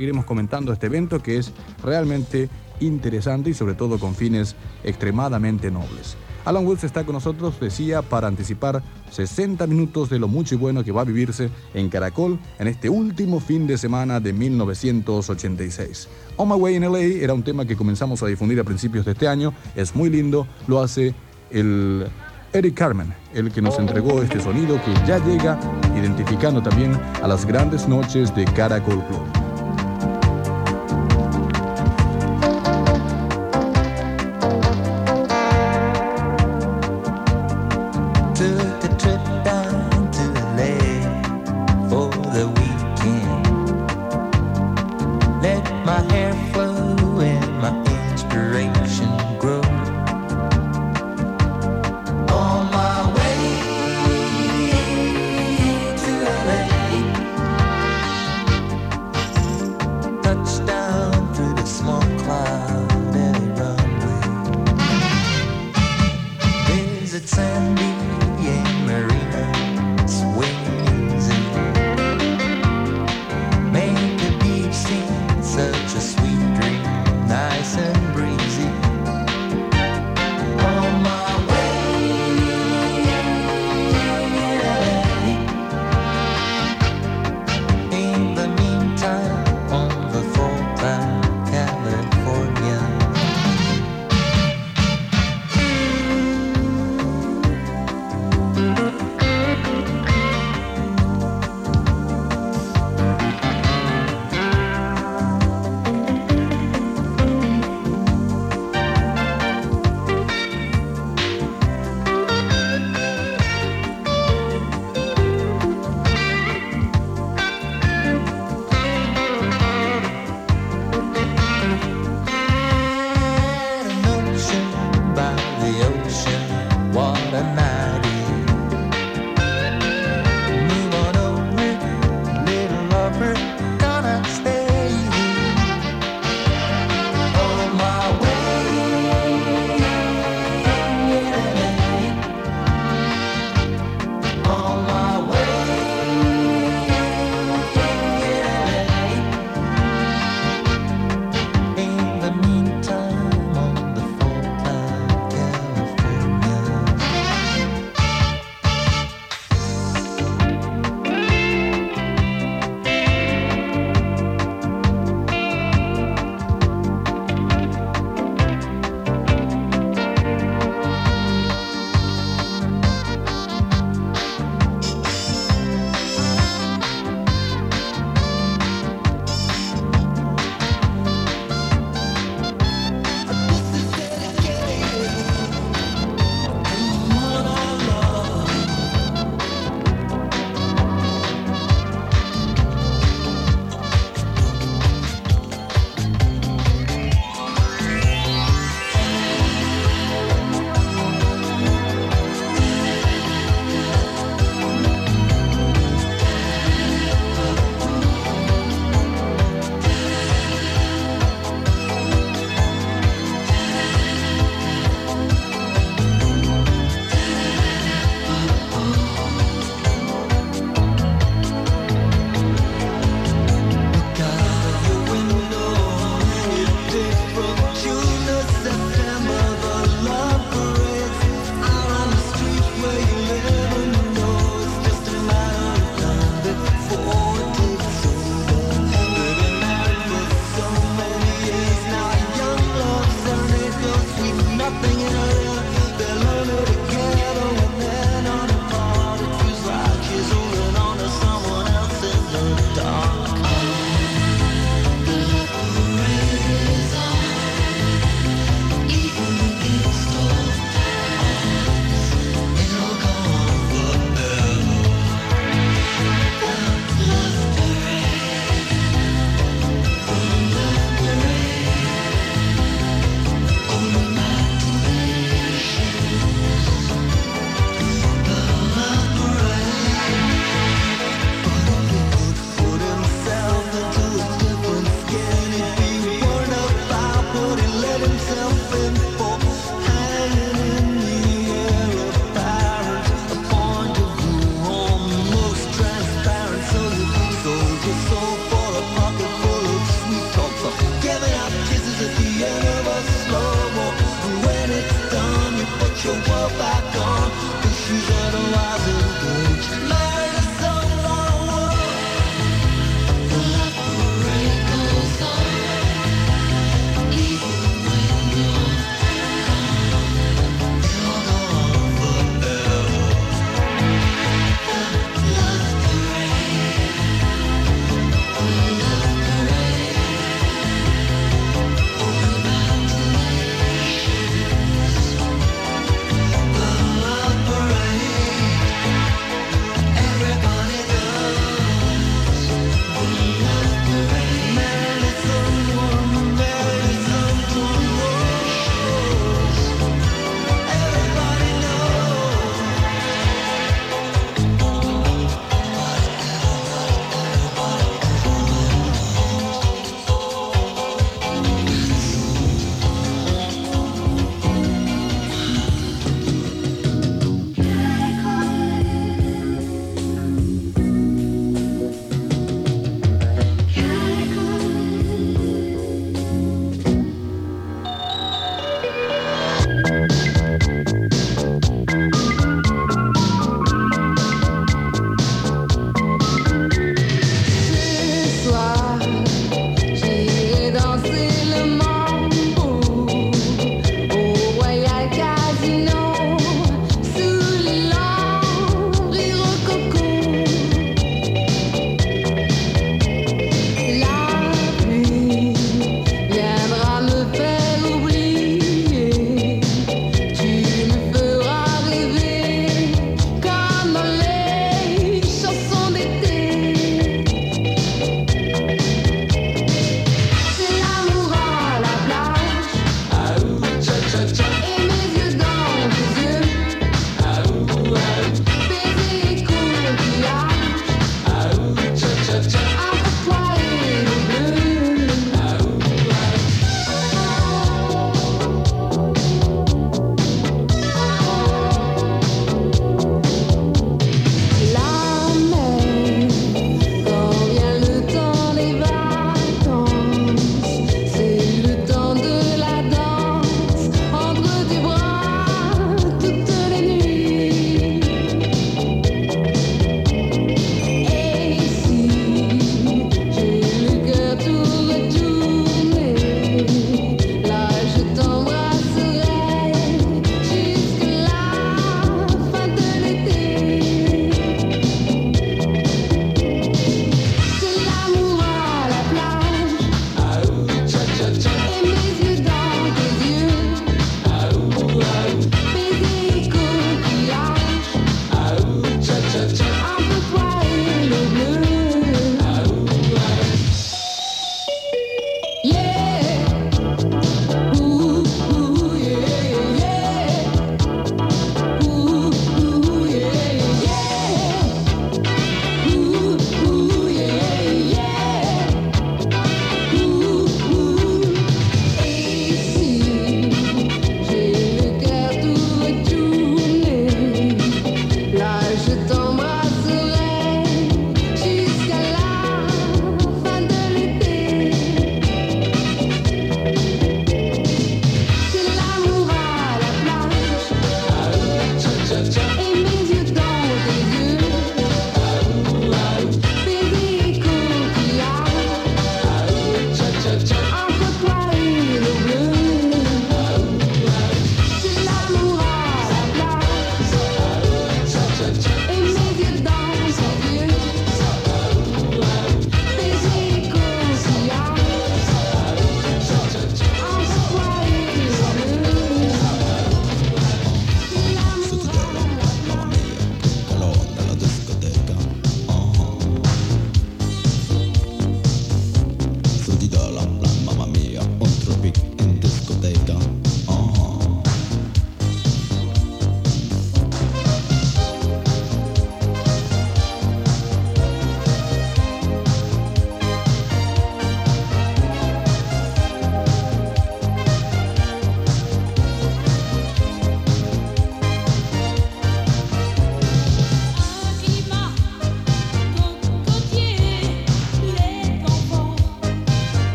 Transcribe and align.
Seguiremos 0.00 0.24
comentando 0.24 0.72
este 0.72 0.86
evento 0.86 1.22
que 1.22 1.36
es 1.36 1.52
realmente 1.84 2.48
interesante 2.80 3.50
y 3.50 3.54
sobre 3.54 3.74
todo 3.74 3.98
con 3.98 4.14
fines 4.14 4.56
extremadamente 4.82 5.70
nobles. 5.70 6.16
Alan 6.46 6.64
Woods 6.64 6.84
está 6.84 7.04
con 7.04 7.12
nosotros, 7.12 7.60
decía, 7.60 8.00
para 8.00 8.26
anticipar 8.26 8.82
60 9.10 9.66
minutos 9.66 10.08
de 10.08 10.18
lo 10.18 10.26
mucho 10.26 10.54
y 10.54 10.56
bueno 10.56 10.82
que 10.84 10.90
va 10.90 11.02
a 11.02 11.04
vivirse 11.04 11.50
en 11.74 11.90
Caracol 11.90 12.38
en 12.58 12.68
este 12.68 12.88
último 12.88 13.40
fin 13.40 13.66
de 13.66 13.76
semana 13.76 14.20
de 14.20 14.32
1986. 14.32 16.08
On 16.38 16.48
My 16.48 16.54
Way 16.54 16.76
in 16.76 16.90
LA 16.90 17.22
era 17.22 17.34
un 17.34 17.42
tema 17.42 17.66
que 17.66 17.76
comenzamos 17.76 18.22
a 18.22 18.26
difundir 18.26 18.58
a 18.58 18.64
principios 18.64 19.04
de 19.04 19.12
este 19.12 19.28
año, 19.28 19.52
es 19.76 19.94
muy 19.94 20.08
lindo, 20.08 20.46
lo 20.66 20.80
hace 20.80 21.14
el 21.50 22.06
Eric 22.54 22.74
Carmen, 22.74 23.14
el 23.34 23.52
que 23.52 23.60
nos 23.60 23.78
entregó 23.78 24.22
este 24.22 24.40
sonido 24.40 24.80
que 24.82 24.94
ya 25.06 25.18
llega 25.18 25.60
identificando 25.94 26.62
también 26.62 26.98
a 27.22 27.28
las 27.28 27.44
grandes 27.44 27.86
noches 27.86 28.34
de 28.34 28.46
Caracol 28.46 29.04
Club. 29.04 29.39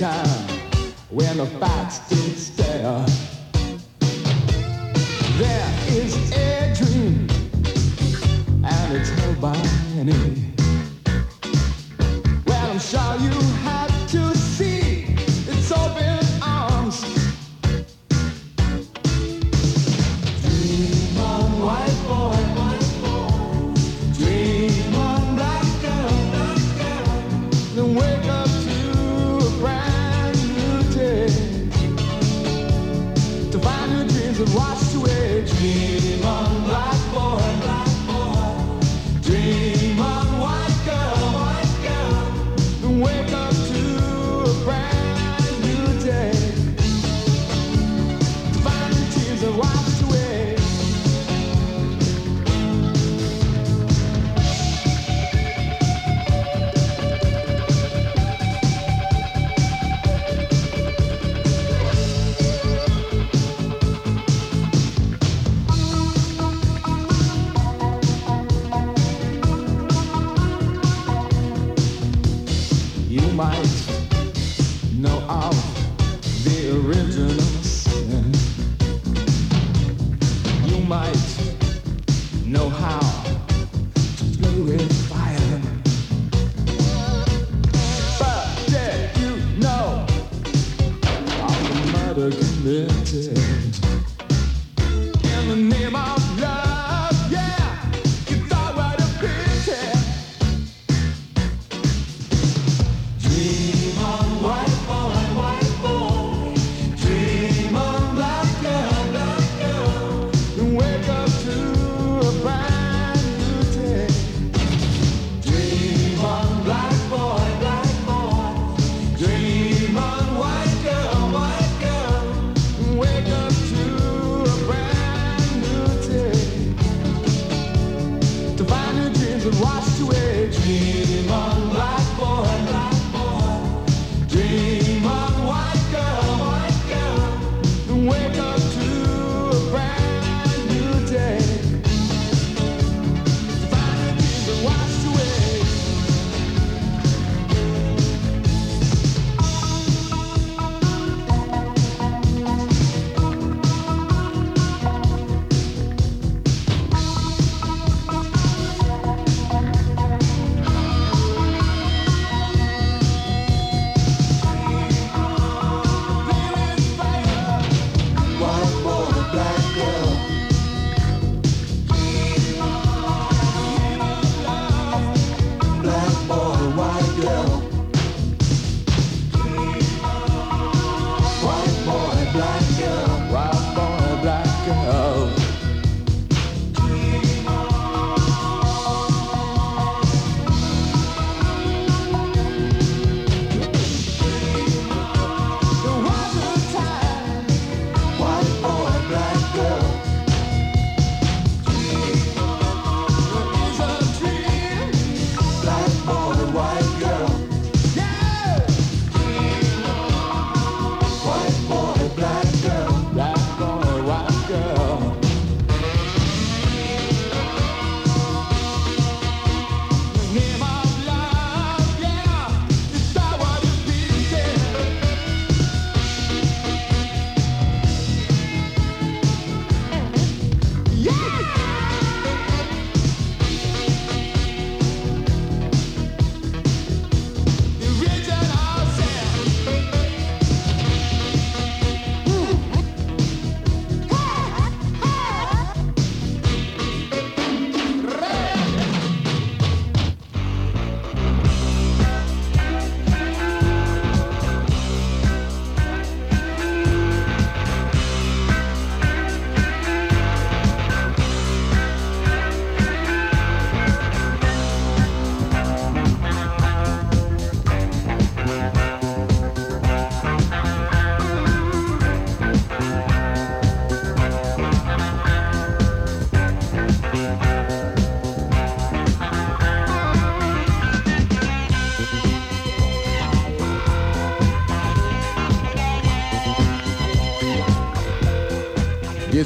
time. 0.00 0.48
When 1.10 1.36
the 1.36 1.44
facts 1.44 1.98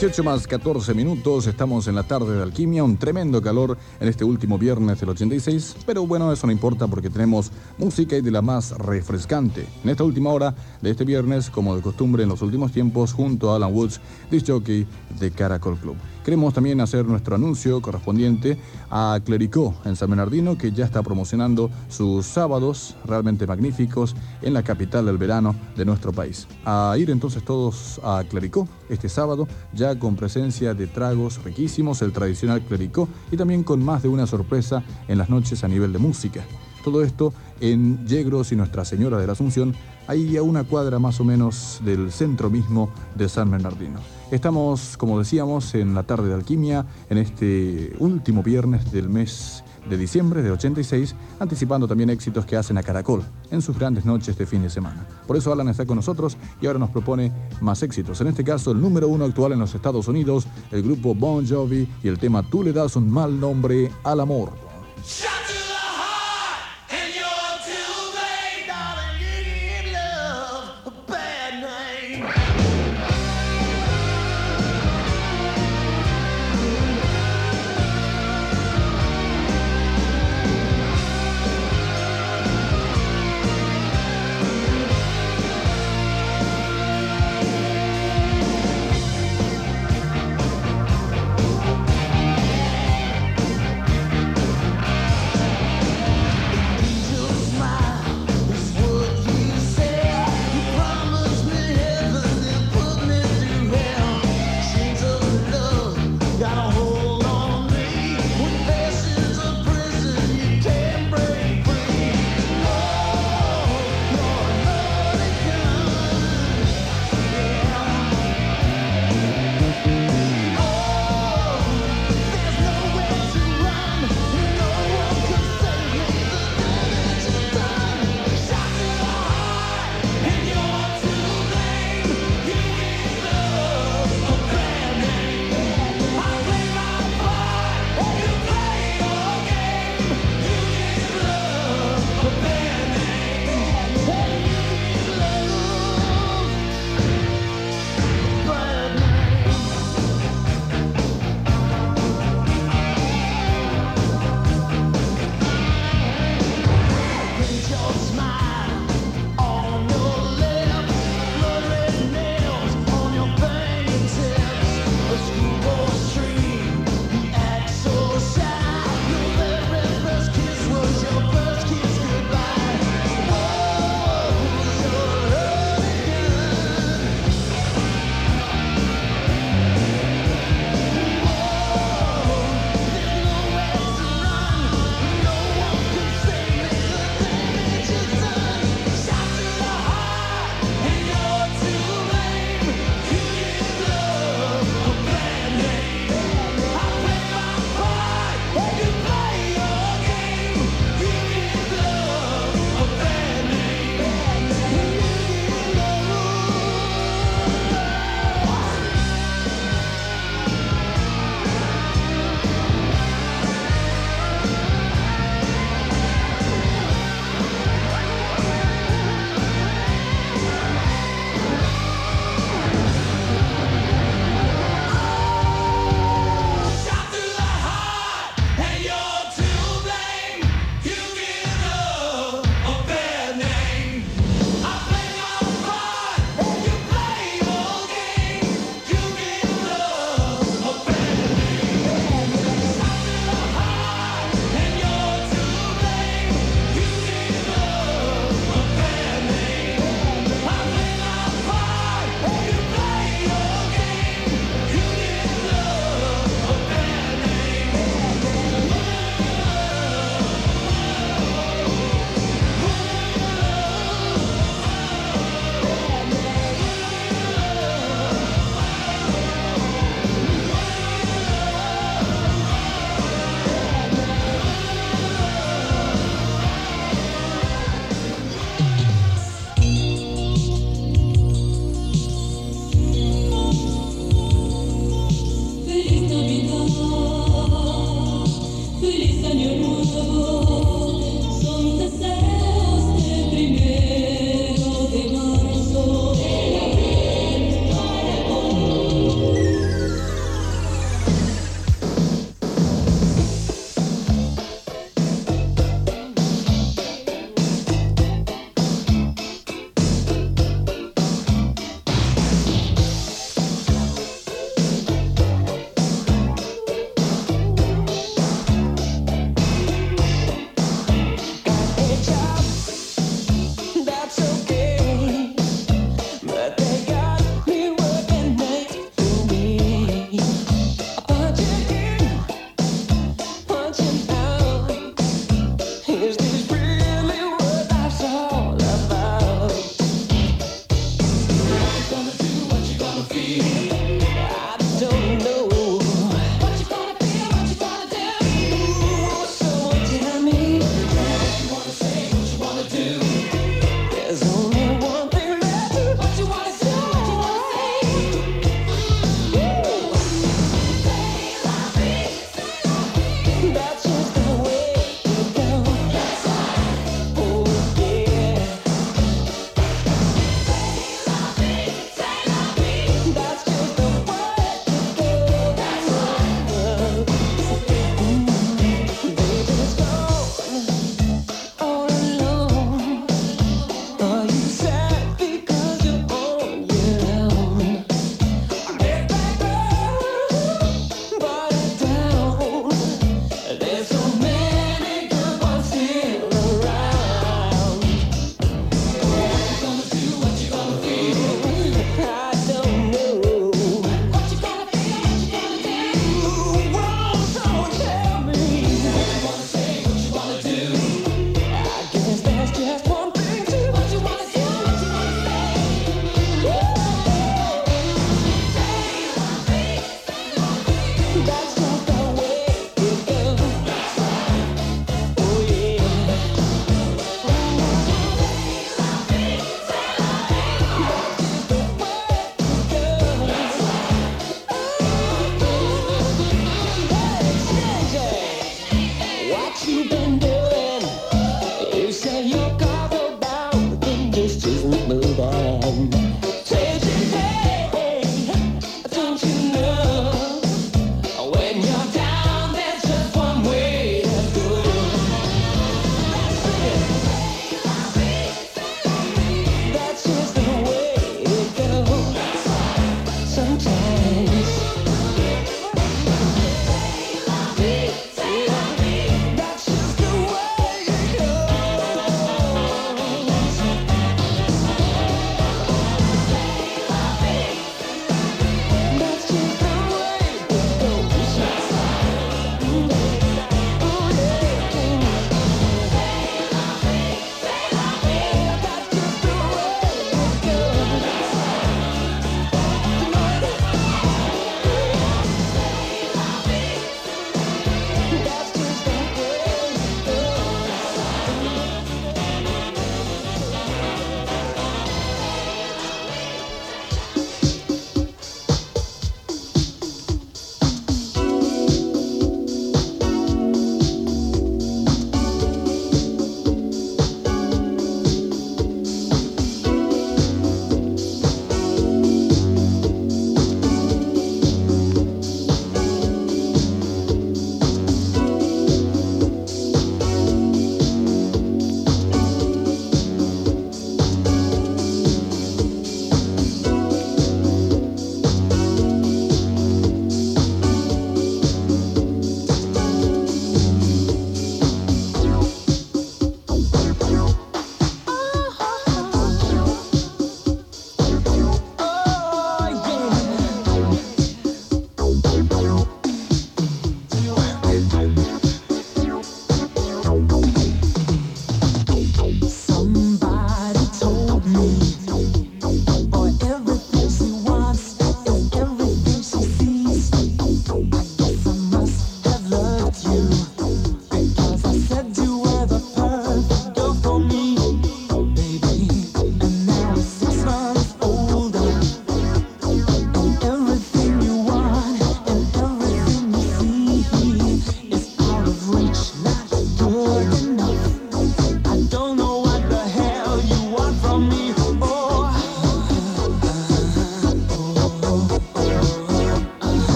18 0.00 0.24
más 0.24 0.46
14 0.46 0.94
minutos, 0.94 1.46
estamos 1.46 1.86
en 1.86 1.94
la 1.94 2.04
tarde 2.04 2.34
de 2.34 2.42
Alquimia, 2.42 2.82
un 2.82 2.96
tremendo 2.96 3.42
calor 3.42 3.76
en 4.00 4.08
este 4.08 4.24
último 4.24 4.56
viernes 4.56 4.98
del 4.98 5.10
86, 5.10 5.76
pero 5.84 6.06
bueno, 6.06 6.32
eso 6.32 6.46
no 6.46 6.54
importa 6.54 6.86
porque 6.86 7.10
tenemos 7.10 7.52
música 7.76 8.16
y 8.16 8.22
de 8.22 8.30
la 8.30 8.40
más 8.40 8.70
refrescante. 8.78 9.66
En 9.84 9.90
esta 9.90 10.02
última 10.02 10.30
hora 10.30 10.54
de 10.80 10.90
este 10.90 11.04
viernes, 11.04 11.50
como 11.50 11.76
de 11.76 11.82
costumbre 11.82 12.22
en 12.22 12.30
los 12.30 12.40
últimos 12.40 12.72
tiempos, 12.72 13.12
junto 13.12 13.52
a 13.52 13.56
Alan 13.56 13.74
Woods, 13.74 14.00
disc 14.30 14.46
jockey 14.46 14.86
de 15.18 15.30
Caracol 15.32 15.76
Club. 15.76 15.96
Queremos 16.24 16.54
también 16.54 16.80
hacer 16.80 17.06
nuestro 17.06 17.34
anuncio 17.34 17.82
correspondiente 17.82 18.58
a 18.90 19.18
Clericó 19.24 19.74
en 19.84 19.96
San 19.96 20.10
Bernardino, 20.10 20.56
que 20.56 20.70
ya 20.70 20.84
está 20.84 21.02
promocionando 21.02 21.70
sus 21.88 22.24
sábados 22.24 22.94
realmente 23.04 23.46
magníficos 23.46 24.14
en 24.40 24.54
la 24.54 24.62
capital 24.62 25.06
del 25.06 25.18
verano 25.18 25.54
de 25.76 25.84
nuestro 25.84 26.12
país. 26.12 26.46
A 26.64 26.94
ir 26.98 27.10
entonces 27.10 27.42
todos 27.42 28.00
a 28.02 28.22
Clericó 28.28 28.68
este 28.88 29.08
sábado, 29.08 29.48
ya 29.72 29.89
con 29.98 30.16
presencia 30.16 30.74
de 30.74 30.86
tragos 30.86 31.42
riquísimos, 31.42 32.02
el 32.02 32.12
tradicional 32.12 32.62
Clericó 32.62 33.08
y 33.30 33.36
también 33.36 33.62
con 33.62 33.84
más 33.84 34.02
de 34.02 34.08
una 34.08 34.26
sorpresa 34.26 34.82
en 35.08 35.18
las 35.18 35.30
noches 35.30 35.64
a 35.64 35.68
nivel 35.68 35.92
de 35.92 35.98
música. 35.98 36.44
Todo 36.84 37.02
esto 37.02 37.32
en 37.60 38.06
Yegros 38.06 38.52
y 38.52 38.56
Nuestra 38.56 38.84
Señora 38.84 39.18
de 39.18 39.26
la 39.26 39.32
Asunción, 39.32 39.74
ahí 40.06 40.36
a 40.36 40.42
una 40.42 40.64
cuadra 40.64 40.98
más 40.98 41.20
o 41.20 41.24
menos 41.24 41.80
del 41.84 42.10
centro 42.10 42.50
mismo 42.50 42.90
de 43.14 43.28
San 43.28 43.50
Bernardino. 43.50 44.19
Estamos, 44.30 44.96
como 44.96 45.18
decíamos, 45.18 45.74
en 45.74 45.92
la 45.92 46.04
tarde 46.04 46.28
de 46.28 46.34
alquimia, 46.34 46.86
en 47.08 47.18
este 47.18 47.94
último 47.98 48.44
viernes 48.44 48.92
del 48.92 49.08
mes 49.08 49.64
de 49.88 49.96
diciembre 49.96 50.40
de 50.42 50.52
86, 50.52 51.16
anticipando 51.40 51.88
también 51.88 52.10
éxitos 52.10 52.46
que 52.46 52.56
hacen 52.56 52.78
a 52.78 52.82
Caracol 52.84 53.24
en 53.50 53.60
sus 53.60 53.76
grandes 53.76 54.04
noches 54.04 54.38
de 54.38 54.46
fin 54.46 54.62
de 54.62 54.70
semana. 54.70 55.04
Por 55.26 55.36
eso 55.36 55.52
Alan 55.52 55.68
está 55.68 55.84
con 55.84 55.96
nosotros 55.96 56.36
y 56.60 56.66
ahora 56.66 56.78
nos 56.78 56.90
propone 56.90 57.32
más 57.60 57.82
éxitos. 57.82 58.20
En 58.20 58.28
este 58.28 58.44
caso, 58.44 58.70
el 58.70 58.80
número 58.80 59.08
uno 59.08 59.24
actual 59.24 59.52
en 59.52 59.58
los 59.58 59.74
Estados 59.74 60.06
Unidos, 60.06 60.46
el 60.70 60.84
grupo 60.84 61.12
Bon 61.12 61.44
Jovi 61.44 61.88
y 62.02 62.06
el 62.06 62.20
tema 62.20 62.44
Tú 62.44 62.62
le 62.62 62.72
das 62.72 62.94
un 62.94 63.10
mal 63.10 63.40
nombre 63.40 63.90
al 64.04 64.20
amor. 64.20 64.52